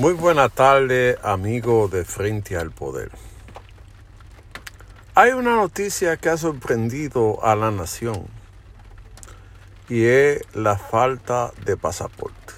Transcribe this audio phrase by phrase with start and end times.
[0.00, 3.10] Muy buena tarde, amigo de Frente al Poder.
[5.14, 8.26] Hay una noticia que ha sorprendido a la nación
[9.90, 12.54] y es la falta de pasaporte.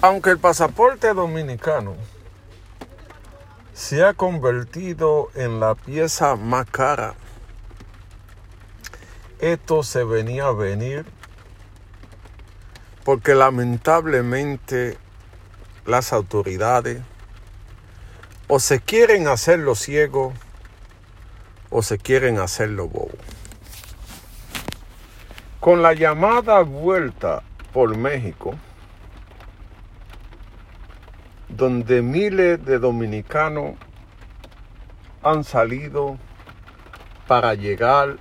[0.00, 1.96] Aunque el pasaporte dominicano
[3.72, 7.14] se ha convertido en la pieza más cara,
[9.40, 11.04] esto se venía a venir
[13.04, 14.96] porque lamentablemente
[15.84, 17.02] las autoridades
[18.48, 20.34] o se quieren hacer los ciegos
[21.70, 23.18] o se quieren hacer los bobos.
[25.60, 28.54] Con la llamada vuelta por México,
[31.48, 33.74] donde miles de dominicanos
[35.22, 36.18] han salido
[37.26, 38.16] para llegar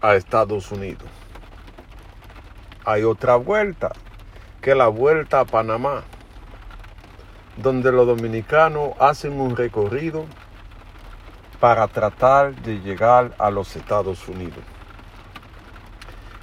[0.00, 1.21] a Estados Unidos
[2.84, 3.92] hay otra vuelta,
[4.60, 6.02] que la vuelta a Panamá,
[7.56, 10.24] donde los dominicanos hacen un recorrido
[11.60, 14.64] para tratar de llegar a los Estados Unidos.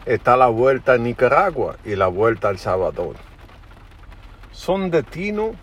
[0.06, 3.16] Está la vuelta a Nicaragua y la vuelta a El Salvador.
[4.52, 5.56] Son destinos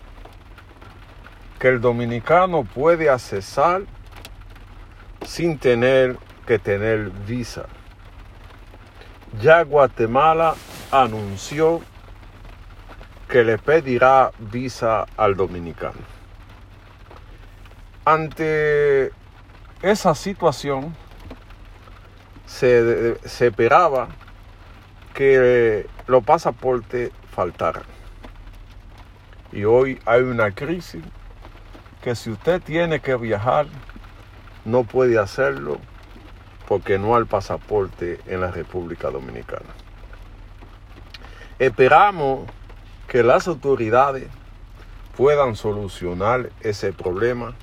[1.59, 3.81] que el dominicano puede accesar
[5.25, 7.65] sin tener que tener visa.
[9.41, 10.55] Ya Guatemala
[10.91, 11.81] anunció
[13.27, 15.99] que le pedirá visa al dominicano.
[18.05, 19.11] Ante
[19.81, 20.95] esa situación,
[22.45, 24.07] se, esperaba
[25.13, 27.83] que los pasaportes faltaran.
[29.51, 31.03] Y hoy hay una crisis
[32.01, 33.67] que si usted tiene que viajar,
[34.65, 35.79] no puede hacerlo
[36.67, 39.69] porque no hay pasaporte en la República Dominicana.
[41.59, 42.47] Esperamos
[43.07, 44.27] que las autoridades
[45.15, 47.55] puedan solucionar ese problema,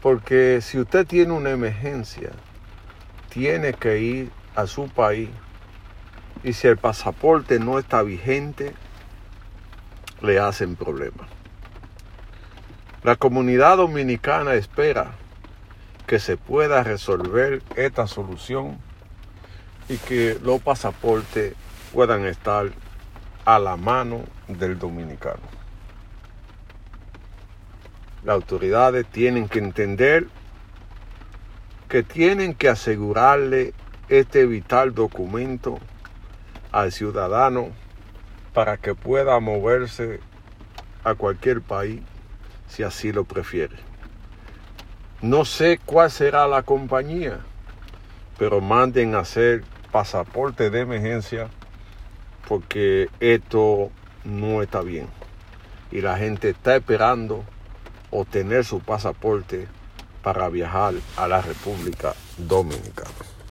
[0.00, 2.30] porque si usted tiene una emergencia,
[3.28, 5.28] tiene que ir a su país
[6.42, 8.74] y si el pasaporte no está vigente,
[10.22, 11.28] le hacen problema.
[13.04, 15.12] La comunidad dominicana espera
[16.12, 18.76] que se pueda resolver esta solución
[19.88, 21.54] y que los pasaportes
[21.90, 22.66] puedan estar
[23.46, 25.40] a la mano del dominicano.
[28.24, 30.26] Las autoridades tienen que entender
[31.88, 33.72] que tienen que asegurarle
[34.10, 35.78] este vital documento
[36.72, 37.70] al ciudadano
[38.52, 40.20] para que pueda moverse
[41.04, 42.02] a cualquier país
[42.68, 43.91] si así lo prefiere.
[45.22, 47.38] No sé cuál será la compañía,
[48.38, 49.62] pero manden a hacer
[49.92, 51.48] pasaporte de emergencia
[52.48, 53.90] porque esto
[54.24, 55.06] no está bien.
[55.92, 57.44] Y la gente está esperando
[58.10, 59.68] obtener su pasaporte
[60.24, 63.32] para viajar a la República Dominicana.